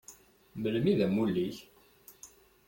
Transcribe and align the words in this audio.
Melmi 0.61 0.89
i 0.91 0.97
d 0.99 1.01
amulli-k? 1.07 1.57